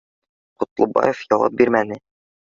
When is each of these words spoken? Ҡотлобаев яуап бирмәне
Ҡотлобаев 0.61 1.19
яуап 1.33 1.57
бирмәне 1.59 1.99